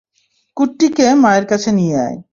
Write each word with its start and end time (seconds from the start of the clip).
কুট্টিকে 0.57 1.05
মায়ের 1.23 1.45
কাছে 1.45 1.69
নিয়ে 1.71 1.95
আয়। 2.05 2.17